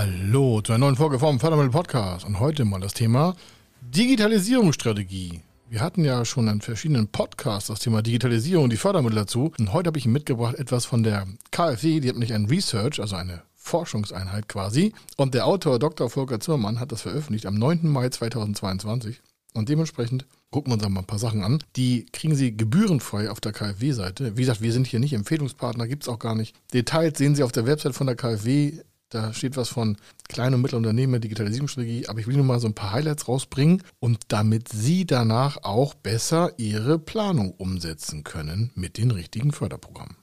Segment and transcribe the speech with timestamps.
[0.00, 3.36] Hallo zu einer neuen Folge vom Fördermittel Podcast und heute mal das Thema
[3.82, 5.42] Digitalisierungsstrategie.
[5.68, 9.74] Wir hatten ja schon in verschiedenen Podcasts das Thema Digitalisierung und die Fördermittel dazu und
[9.74, 13.42] heute habe ich mitgebracht etwas von der KfW, die hat nämlich ein Research, also eine
[13.54, 16.08] Forschungseinheit quasi und der Autor Dr.
[16.08, 17.86] Volker Zimmermann hat das veröffentlicht am 9.
[17.86, 19.20] Mai 2022
[19.52, 21.62] und dementsprechend gucken wir uns mal ein paar Sachen an.
[21.76, 24.38] Die kriegen Sie gebührenfrei auf der KfW-Seite.
[24.38, 26.56] Wie gesagt, wir sind hier nicht Empfehlungspartner, gibt es auch gar nicht.
[26.72, 29.96] Details sehen Sie auf der Website von der KfW da steht was von
[30.28, 33.82] kleinen und mittleren Unternehmen, Digitalisierungsstrategie, aber ich will nur mal so ein paar Highlights rausbringen
[33.98, 40.16] und damit Sie danach auch besser Ihre Planung umsetzen können mit den richtigen Förderprogrammen.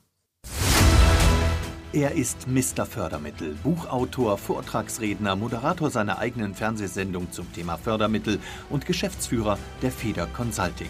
[1.94, 2.86] Er ist Mr.
[2.86, 10.90] Fördermittel, Buchautor, Vortragsredner, Moderator seiner eigenen Fernsehsendung zum Thema Fördermittel und Geschäftsführer der Feder Consulting.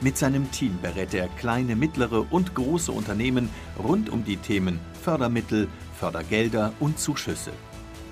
[0.00, 5.68] Mit seinem Team berät er kleine, mittlere und große Unternehmen rund um die Themen Fördermittel,
[6.00, 7.52] Fördergelder und Zuschüsse.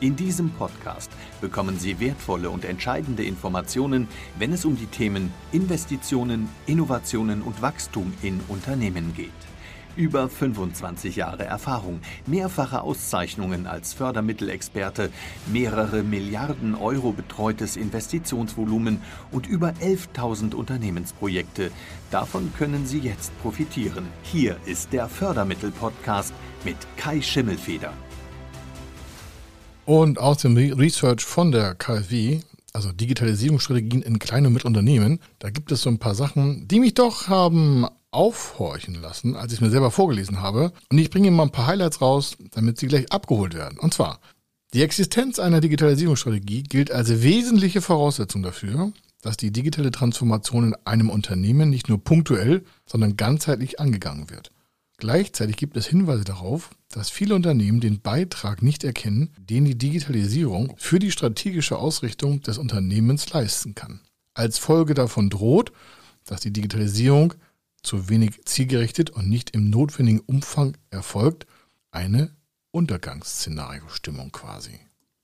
[0.01, 4.09] In diesem Podcast bekommen Sie wertvolle und entscheidende Informationen,
[4.39, 9.33] wenn es um die Themen Investitionen, Innovationen und Wachstum in Unternehmen geht.
[9.99, 15.11] Über 25 Jahre Erfahrung, mehrfache Auszeichnungen als Fördermittelexperte,
[15.47, 21.73] mehrere Milliarden Euro betreutes Investitionsvolumen und über 11.000 Unternehmensprojekte.
[22.13, 24.07] Davon können Sie jetzt profitieren.
[24.23, 26.33] Hier ist der Fördermittel-Podcast
[26.65, 27.93] mit Kai Schimmelfeder.
[29.85, 35.73] Und aus dem Research von der KfW also Digitalisierungsstrategien in kleinen und Mittelunternehmen, da gibt
[35.73, 37.87] es so ein paar Sachen, die mich doch haben
[38.19, 40.73] aufhorchen lassen, als ich es mir selber vorgelesen habe.
[40.91, 43.79] Und ich bringe Ihnen mal ein paar Highlights raus, damit Sie gleich abgeholt werden.
[43.79, 44.19] Und zwar,
[44.75, 51.11] die Existenz einer Digitalisierungsstrategie gilt als wesentliche Voraussetzung dafür, dass die digitale Transformation in einem
[51.11, 54.51] Unternehmen nicht nur punktuell, sondern ganzheitlich angegangen wird.
[54.97, 60.75] Gleichzeitig gibt es Hinweise darauf, dass viele Unternehmen den Beitrag nicht erkennen, den die Digitalisierung
[60.77, 64.01] für die strategische Ausrichtung des Unternehmens leisten kann.
[64.35, 65.71] Als Folge davon droht,
[66.25, 67.35] dass die Digitalisierung
[67.89, 71.47] zu wenig zielgerichtet und nicht im notwendigen Umfang erfolgt,
[71.91, 72.37] eine
[72.71, 74.79] Untergangsszenario-Stimmung quasi.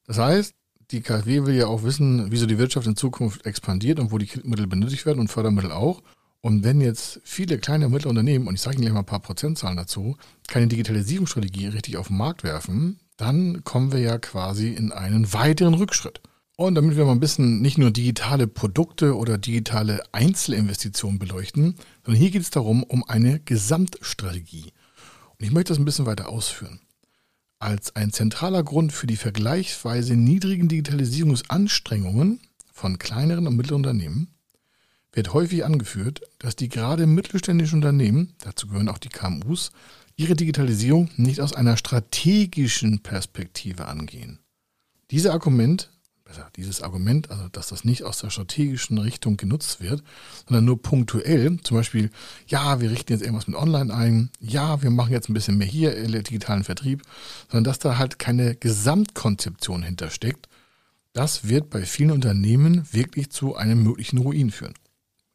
[0.06, 0.54] Das heißt,
[0.90, 4.30] die KfW will ja auch wissen, wieso die Wirtschaft in Zukunft expandiert und wo die
[4.44, 6.02] Mittel benötigt werden und Fördermittel auch.
[6.40, 9.06] Und wenn jetzt viele kleine und mittlere Unternehmen, und ich sage Ihnen gleich mal ein
[9.06, 10.16] paar Prozentzahlen dazu,
[10.48, 15.74] keine Digitalisierungsstrategie richtig auf den Markt werfen, dann kommen wir ja quasi in einen weiteren
[15.74, 16.22] Rückschritt.
[16.56, 22.20] Und damit wir mal ein bisschen nicht nur digitale Produkte oder digitale Einzelinvestitionen beleuchten, sondern
[22.20, 24.72] hier geht es darum, um eine Gesamtstrategie.
[25.30, 26.80] Und ich möchte das ein bisschen weiter ausführen.
[27.58, 32.40] Als ein zentraler Grund für die vergleichsweise niedrigen Digitalisierungsanstrengungen
[32.72, 34.28] von kleineren und mittleren Unternehmen
[35.12, 39.72] wird häufig angeführt, dass die gerade mittelständischen Unternehmen, dazu gehören auch die KMUs,
[40.16, 44.38] ihre Digitalisierung nicht aus einer strategischen Perspektive angehen.
[45.10, 45.90] Dieses Argument,
[46.24, 50.02] besser, dieses Argument, also dass das nicht aus der strategischen Richtung genutzt wird,
[50.46, 52.10] sondern nur punktuell, zum Beispiel,
[52.46, 55.66] ja, wir richten jetzt irgendwas mit Online ein, ja, wir machen jetzt ein bisschen mehr
[55.66, 57.02] hier, digitalen Vertrieb,
[57.50, 60.48] sondern dass da halt keine Gesamtkonzeption hintersteckt,
[61.12, 64.74] das wird bei vielen Unternehmen wirklich zu einem möglichen Ruin führen.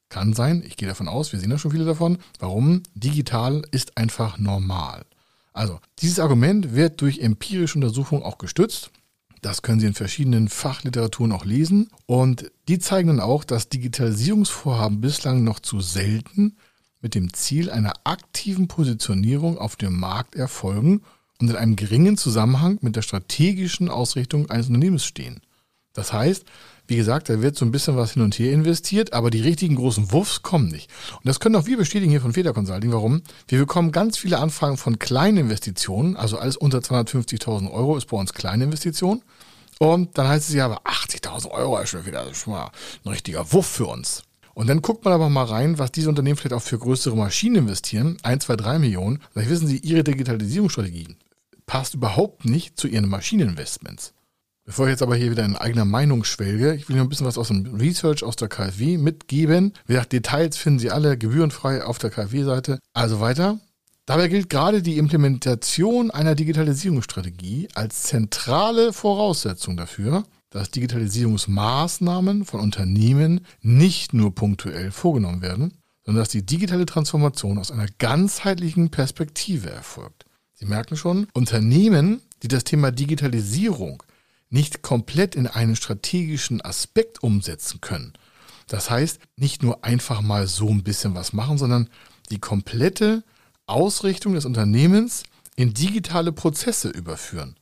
[0.10, 2.18] Kann sein, ich gehe davon aus, wir sehen ja schon viele davon.
[2.40, 2.82] Warum?
[2.96, 5.06] Digital ist einfach normal.
[5.54, 8.92] Also, dieses Argument wird durch empirische Untersuchungen auch gestützt.
[9.42, 11.90] Das können Sie in verschiedenen Fachliteraturen auch lesen.
[12.06, 16.58] Und die zeigen dann auch, dass Digitalisierungsvorhaben bislang noch zu selten
[17.02, 21.02] mit dem Ziel einer aktiven Positionierung auf dem Markt erfolgen
[21.40, 25.42] und in einem geringen Zusammenhang mit der strategischen Ausrichtung eines Unternehmens stehen.
[25.94, 26.46] Das heißt,
[26.88, 29.76] wie gesagt, da wird so ein bisschen was hin und her investiert, aber die richtigen
[29.76, 30.90] großen Wurfs kommen nicht.
[31.14, 32.92] Und das können auch wir bestätigen hier von Feder Consulting.
[32.92, 33.22] Warum?
[33.48, 38.18] Wir bekommen ganz viele Anfragen von kleinen Investitionen, also alles unter 250.000 Euro ist bei
[38.18, 39.22] uns kleine Investition.
[39.78, 42.72] Und dann heißt es ja, aber 80.000 Euro ist schon wieder schon mal
[43.06, 44.24] ein richtiger Wuff für uns.
[44.54, 47.56] Und dann guckt man aber mal rein, was diese Unternehmen vielleicht auch für größere Maschinen
[47.56, 48.18] investieren.
[48.24, 49.22] 1, 2, 3 Millionen.
[49.32, 51.16] Vielleicht wissen Sie, Ihre Digitalisierungsstrategie
[51.66, 54.14] passt überhaupt nicht zu Ihren Maschineninvestments.
[54.70, 57.26] Bevor ich jetzt aber hier wieder in eigener Meinung schwelge, ich will noch ein bisschen
[57.26, 59.74] was aus dem Research aus der KfW mitgeben.
[59.88, 62.78] Wie gesagt, Details finden Sie alle gebührenfrei auf der KfW-Seite.
[62.94, 63.60] Also weiter.
[64.06, 73.48] Dabei gilt gerade die Implementation einer Digitalisierungsstrategie als zentrale Voraussetzung dafür, dass Digitalisierungsmaßnahmen von Unternehmen
[73.64, 75.74] nicht nur punktuell vorgenommen werden,
[76.06, 80.26] sondern dass die digitale Transformation aus einer ganzheitlichen Perspektive erfolgt.
[80.54, 84.04] Sie merken schon, Unternehmen, die das Thema Digitalisierung
[84.50, 88.14] nicht komplett in einen strategischen Aspekt umsetzen können.
[88.68, 91.90] Das heißt, nicht nur einfach mal so ein bisschen was machen, sondern
[92.30, 93.24] die komplette
[93.66, 95.24] Ausrichtung des Unternehmens
[95.56, 97.56] in digitale Prozesse überführen.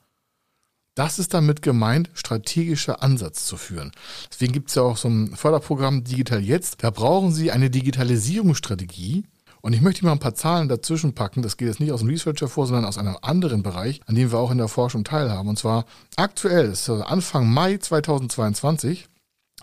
[0.95, 3.91] Das ist damit gemeint, strategischer Ansatz zu führen.
[4.31, 6.83] Deswegen gibt es ja auch so ein Förderprogramm Digital Jetzt.
[6.83, 9.23] Da brauchen Sie eine Digitalisierungsstrategie.
[9.61, 11.41] Und ich möchte mal ein paar Zahlen dazwischen packen.
[11.41, 14.31] Das geht jetzt nicht aus dem Research hervor, sondern aus einem anderen Bereich, an dem
[14.31, 15.49] wir auch in der Forschung teilhaben.
[15.49, 19.07] Und zwar aktuell, ist Anfang Mai 2022,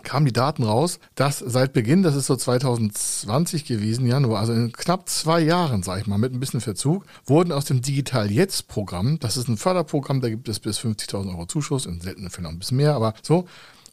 [0.02, 4.72] kamen die Daten raus, dass seit Beginn, das ist so 2020 gewesen, Januar, also in
[4.72, 8.68] knapp zwei Jahren, sage ich mal, mit ein bisschen Verzug, wurden aus dem Digital Jetzt
[8.68, 12.44] Programm, das ist ein Förderprogramm, da gibt es bis 50.000 Euro Zuschuss, in seltenen Fällen
[12.44, 13.46] noch ein bisschen mehr, aber so,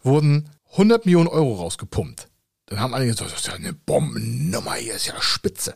[0.03, 2.27] wurden 100 Millionen Euro rausgepumpt.
[2.67, 5.75] Dann haben einige gesagt, das ist ja eine Bombennummer, hier ist ja spitze.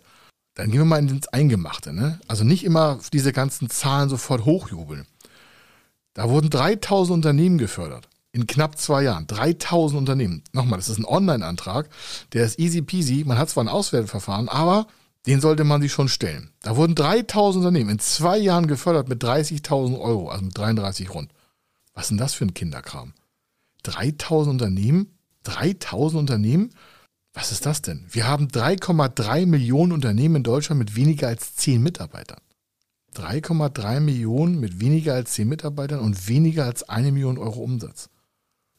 [0.56, 1.94] Dann gehen wir mal ins Eingemachte.
[1.94, 2.20] Ne?
[2.28, 5.06] Also nicht immer diese ganzen Zahlen sofort hochjubeln.
[6.14, 9.28] Da wurden 3000 Unternehmen gefördert in knapp zwei Jahren.
[9.28, 10.44] 3000 Unternehmen.
[10.52, 11.90] Nochmal, das ist ein Online-Antrag.
[12.34, 13.24] Der ist easy peasy.
[13.26, 14.88] Man hat zwar ein Auswerteverfahren, aber
[15.26, 16.52] den sollte man sich schon stellen.
[16.62, 21.32] Da wurden 3000 Unternehmen in zwei Jahren gefördert mit 30.000 Euro, also mit 33 rund.
[21.94, 23.14] Was ist denn das für ein Kinderkram?
[23.84, 25.18] 3000 Unternehmen?
[25.44, 26.72] 3000 Unternehmen?
[27.36, 28.06] Was ist das denn?
[28.10, 32.42] Wir haben 3,3 Millionen Unternehmen in Deutschland mit weniger als 10 Mitarbeitern.
[33.16, 38.10] 3,3 Millionen mit weniger als 10 Mitarbeitern und weniger als eine Million Euro Umsatz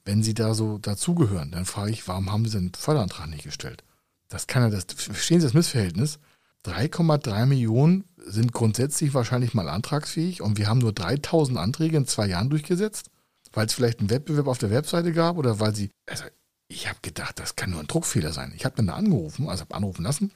[0.07, 3.83] wenn sie da so dazugehören, dann frage ich, warum haben sie den Förderantrag nicht gestellt?
[4.29, 6.19] Das kann ja das, verstehen Sie das Missverhältnis?
[6.65, 12.27] 3,3 Millionen sind grundsätzlich wahrscheinlich mal antragsfähig und wir haben nur 3000 Anträge in zwei
[12.27, 13.11] Jahren durchgesetzt,
[13.53, 16.25] weil es vielleicht einen Wettbewerb auf der Webseite gab oder weil sie, also
[16.69, 18.53] ich habe gedacht, das kann nur ein Druckfehler sein.
[18.57, 20.33] Ich habe dann da angerufen, also habe anrufen lassen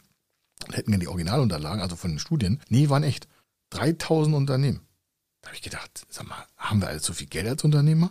[0.66, 2.60] und hätten gerne die Originalunterlagen, also von den Studien.
[2.68, 3.28] Nee, waren echt
[3.70, 4.80] 3000 Unternehmen.
[5.42, 8.10] Da habe ich gedacht, sag mal, haben wir alle so viel Geld als Unternehmer?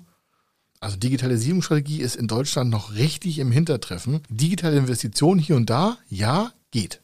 [0.79, 4.21] Also Digitalisierungsstrategie ist in Deutschland noch richtig im Hintertreffen.
[4.29, 7.01] Digitale Investitionen hier und da, ja, geht.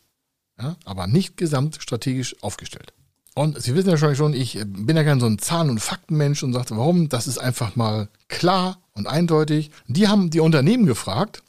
[0.58, 2.94] Ja, aber nicht gesamtstrategisch aufgestellt.
[3.34, 6.54] Und Sie wissen ja schon, ich bin ja kein so ein Zahlen- und Faktenmensch und
[6.54, 7.10] sagte, warum?
[7.10, 9.72] Das ist einfach mal klar und eindeutig.
[9.88, 11.44] Die haben die Unternehmen gefragt,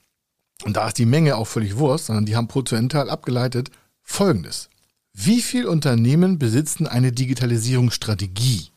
[0.65, 3.71] und da ist die Menge auch völlig Wurst, sondern die haben prozentual abgeleitet
[4.03, 4.69] folgendes.
[5.13, 8.69] Wie viele Unternehmen besitzen eine Digitalisierungsstrategie?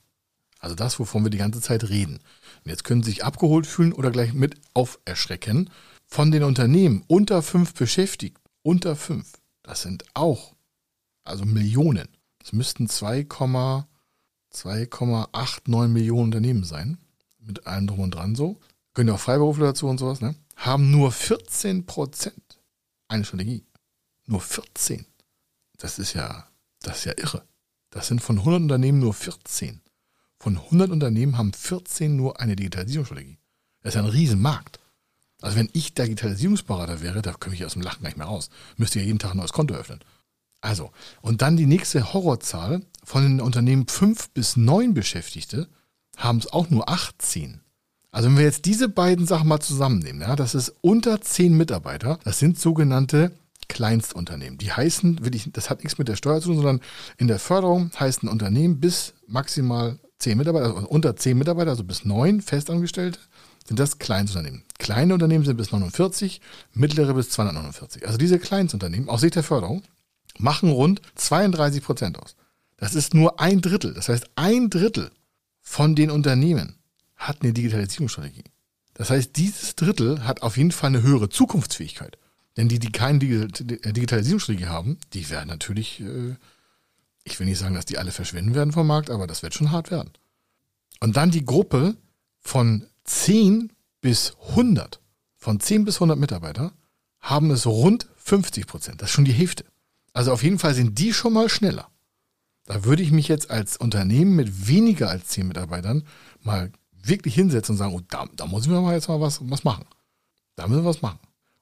[0.59, 2.19] Also das, wovon wir die ganze Zeit reden.
[2.63, 5.69] Und jetzt können Sie sich abgeholt fühlen oder gleich mit auferschrecken.
[6.05, 9.33] Von den Unternehmen unter fünf Beschäftigten, unter fünf,
[9.63, 10.53] das sind auch,
[11.23, 12.09] also Millionen.
[12.39, 16.97] Das müssten 2,89 Millionen Unternehmen sein.
[17.49, 18.59] Mit allem drum und dran so.
[18.93, 20.35] Können ja auch Freiberufler dazu und sowas, ne?
[20.55, 22.59] Haben nur 14 Prozent
[23.07, 23.65] eine Strategie.
[24.27, 25.03] Nur 14.
[25.79, 26.47] Das ist ja,
[26.83, 27.43] das ist ja irre.
[27.89, 29.81] Das sind von 100 Unternehmen nur 14.
[30.37, 33.39] Von 100 Unternehmen haben 14 nur eine Digitalisierungsstrategie.
[33.81, 34.79] Das ist ein Riesenmarkt.
[35.41, 38.51] Also wenn ich Digitalisierungsberater wäre, da komme ich aus dem Lachen gar nicht mehr raus.
[38.77, 40.01] Müsste ja jeden Tag ein neues Konto öffnen.
[40.61, 40.91] Also,
[41.21, 45.67] und dann die nächste Horrorzahl von den Unternehmen 5 bis 9 Beschäftigte
[46.19, 47.61] haben es auch nur 18.
[48.11, 52.19] Also wenn wir jetzt diese beiden Sachen mal zusammennehmen, ja, das ist unter 10 Mitarbeiter,
[52.23, 53.31] das sind sogenannte
[53.67, 54.57] Kleinstunternehmen.
[54.57, 55.19] Die heißen,
[55.53, 56.81] das hat nichts mit der Steuer zu tun, sondern
[57.17, 62.03] in der Förderung heißen Unternehmen bis maximal 10 Mitarbeiter, also unter 10 Mitarbeiter, also bis
[62.03, 63.19] 9 Festangestellte,
[63.67, 64.63] sind das Kleinstunternehmen.
[64.79, 66.41] Kleine Unternehmen sind bis 49,
[66.73, 68.07] mittlere bis 249.
[68.07, 69.83] Also diese Kleinstunternehmen, aus Sicht der Förderung,
[70.39, 72.35] machen rund 32 Prozent aus.
[72.77, 73.93] Das ist nur ein Drittel.
[73.93, 75.11] Das heißt, ein Drittel
[75.69, 76.77] von den Unternehmen
[77.15, 78.43] hat eine Digitalisierungsstrategie.
[78.93, 82.17] Das heißt, dieses Drittel hat auf jeden Fall eine höhere Zukunftsfähigkeit.
[82.57, 86.35] Denn die, die keine Digitalisierungsstrategie haben, die werden natürlich äh,
[87.23, 89.71] ich will nicht sagen, dass die alle verschwinden werden vom Markt, aber das wird schon
[89.71, 90.11] hart werden.
[90.99, 91.95] Und dann die Gruppe
[92.39, 93.71] von 10
[94.01, 94.99] bis 100,
[95.37, 96.73] von 10 bis 100 Mitarbeiter,
[97.19, 99.01] haben es rund 50 Prozent.
[99.01, 99.65] Das ist schon die Hälfte.
[100.13, 101.89] Also auf jeden Fall sind die schon mal schneller.
[102.69, 106.03] Da würde ich mich jetzt als Unternehmen mit weniger als 10 Mitarbeitern
[106.43, 109.63] mal wirklich hinsetzen und sagen, oh, da, da muss ich mal jetzt mal was, was
[109.63, 109.85] machen.
[110.55, 111.17] Da müssen wir was machen.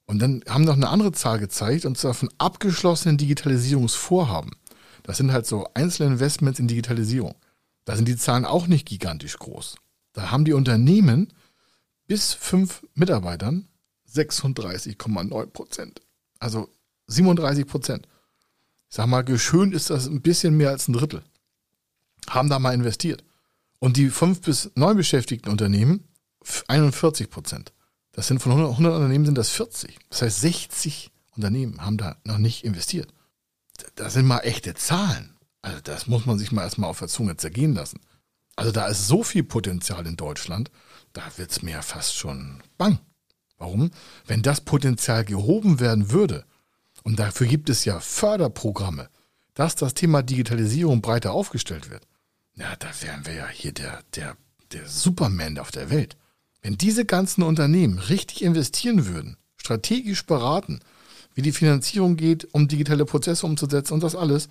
[0.05, 4.51] Und dann haben noch eine andere Zahl gezeigt, und zwar von abgeschlossenen Digitalisierungsvorhaben.
[5.03, 7.35] Das sind halt so einzelne Investments in Digitalisierung.
[7.85, 9.77] Da sind die Zahlen auch nicht gigantisch groß.
[10.11, 11.31] Da haben die Unternehmen
[12.07, 13.69] bis fünf Mitarbeitern
[14.13, 16.01] 36,9 Prozent.
[16.39, 16.67] Also
[17.07, 18.09] 37 Prozent.
[18.89, 21.23] Ich sag mal, geschönt ist das ein bisschen mehr als ein Drittel.
[22.29, 23.23] Haben da mal investiert.
[23.79, 26.07] Und die fünf bis neun beschäftigten Unternehmen
[26.67, 27.73] 41 Prozent.
[28.11, 29.97] Das sind von 100, 100 Unternehmen sind das 40.
[30.09, 33.13] Das heißt, 60 Unternehmen haben da noch nicht investiert
[33.95, 35.35] das sind mal echte Zahlen.
[35.61, 37.99] Also das muss man sich mal erstmal auf der Zunge zergehen lassen.
[38.55, 40.71] Also da ist so viel Potenzial in Deutschland,
[41.13, 42.99] da wird es mir fast schon bang.
[43.57, 43.91] Warum?
[44.25, 46.45] Wenn das Potenzial gehoben werden würde,
[47.07, 49.09] und dafür gibt es ja Förderprogramme,
[49.53, 52.03] dass das Thema Digitalisierung breiter aufgestellt wird,
[52.55, 54.35] ja, da wären wir ja hier der, der
[54.71, 56.17] der Superman auf der Welt.
[56.61, 60.79] Wenn diese ganzen Unternehmen richtig investieren würden, strategisch beraten,
[61.33, 64.49] wie die Finanzierung geht, um digitale Prozesse umzusetzen und das alles,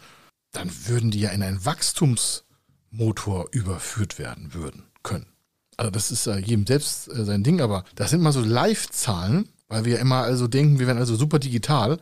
[0.53, 5.27] dann würden die ja in einen Wachstumsmotor überführt werden würden können.
[5.77, 9.49] Also das ist äh, jedem selbst äh, sein Ding, aber das sind mal so Live-Zahlen,
[9.69, 11.99] weil wir ja immer also denken, wir werden also super digital.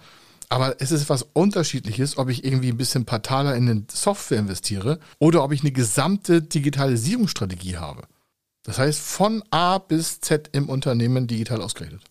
[0.48, 5.00] Aber es ist was Unterschiedliches, ob ich irgendwie ein bisschen partaler in eine Software investiere
[5.18, 8.02] oder ob ich eine gesamte Digitalisierungsstrategie habe.
[8.62, 12.02] Das heißt, von A bis Z im Unternehmen digital ausgerichtet.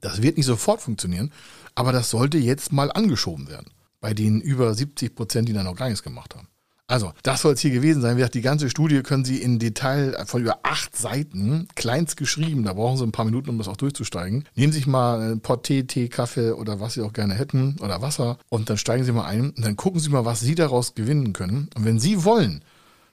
[0.00, 1.32] Das wird nicht sofort funktionieren,
[1.74, 3.70] aber das sollte jetzt mal angeschoben werden.
[4.00, 6.48] Bei den über 70 Prozent, die da noch gar nichts gemacht haben.
[6.88, 8.16] Also, das soll es hier gewesen sein.
[8.16, 12.64] Wie gesagt, die ganze Studie können Sie in Detail von über acht Seiten, kleinst geschrieben,
[12.64, 14.44] da brauchen Sie ein paar Minuten, um das auch durchzusteigen.
[14.56, 17.76] Nehmen Sie sich mal ein Pott Tee, Tee, Kaffee oder was Sie auch gerne hätten
[17.80, 20.54] oder Wasser und dann steigen Sie mal ein und dann gucken Sie mal, was Sie
[20.54, 21.70] daraus gewinnen können.
[21.74, 22.62] Und wenn Sie wollen,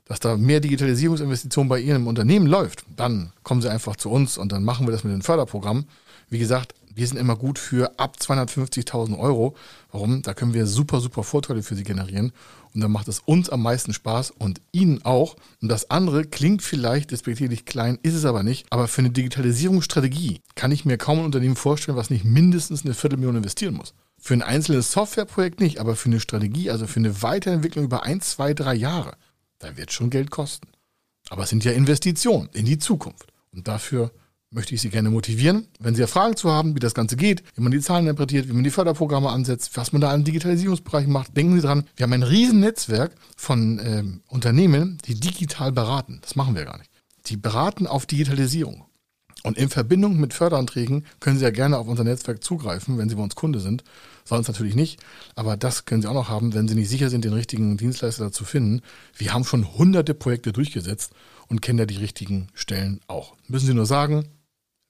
[0.06, 4.52] dass da mehr Digitalisierungsinvestitionen bei Ihrem Unternehmen läuft, dann kommen Sie einfach zu uns und
[4.52, 5.86] dann machen wir das mit dem Förderprogramm.
[6.30, 9.56] Wie gesagt, wir sind immer gut für ab 250.000 Euro.
[9.92, 10.22] Warum?
[10.22, 12.34] Da können wir super, super Vorteile für Sie generieren.
[12.74, 15.36] Und dann macht es uns am meisten Spaß und Ihnen auch.
[15.62, 18.68] Und das andere klingt vielleicht despektierlich klein, ist es aber nicht.
[18.70, 22.94] Aber für eine Digitalisierungsstrategie kann ich mir kaum ein Unternehmen vorstellen, was nicht mindestens eine
[22.94, 23.94] Viertelmillion investieren muss.
[24.20, 28.22] Für ein einzelnes Softwareprojekt nicht, aber für eine Strategie, also für eine Weiterentwicklung über ein,
[28.22, 29.14] zwei, drei Jahre,
[29.60, 30.68] da wird schon Geld kosten.
[31.30, 33.32] Aber es sind ja Investitionen in die Zukunft.
[33.52, 34.12] Und dafür
[34.52, 35.68] möchte ich Sie gerne motivieren.
[35.80, 38.48] Wenn Sie ja Fragen zu haben, wie das Ganze geht, wie man die Zahlen interpretiert,
[38.48, 42.04] wie man die Förderprogramme ansetzt, was man da im Digitalisierungsbereich macht, denken Sie dran, wir
[42.04, 46.20] haben ein riesen Netzwerk von ähm, Unternehmen, die digital beraten.
[46.22, 46.90] Das machen wir gar nicht.
[47.28, 48.86] Die beraten auf Digitalisierung.
[49.44, 53.16] Und in Verbindung mit Förderanträgen können Sie ja gerne auf unser Netzwerk zugreifen, wenn Sie
[53.16, 53.84] bei uns Kunde sind.
[54.26, 55.00] Sonst natürlich nicht.
[55.36, 58.32] Aber das können Sie auch noch haben, wenn Sie nicht sicher sind, den richtigen Dienstleister
[58.32, 58.82] zu finden.
[59.16, 61.14] Wir haben schon hunderte Projekte durchgesetzt
[61.48, 63.36] und kennen da die richtigen Stellen auch.
[63.48, 64.26] Müssen Sie nur sagen,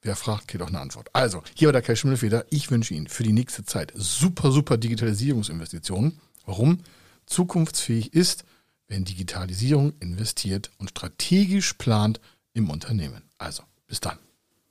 [0.01, 1.09] Wer fragt, kriegt auch eine Antwort.
[1.13, 2.45] Also, hier war der Kai Schimmelfeder.
[2.49, 6.19] Ich wünsche Ihnen für die nächste Zeit super, super Digitalisierungsinvestitionen.
[6.45, 6.79] Warum?
[7.25, 8.45] Zukunftsfähig ist,
[8.87, 12.21] wenn Digitalisierung investiert und strategisch plant
[12.53, 13.23] im Unternehmen.
[13.37, 14.17] Also, bis dann.